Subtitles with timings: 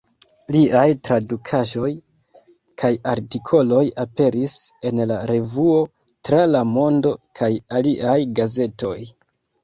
[0.53, 1.89] Liaj tradukaĵoj
[2.83, 4.55] kaj artikoloj aperis
[4.91, 5.75] en "La Revuo,
[6.29, 8.95] Tra la Mondo" kaj aliaj gazetoj.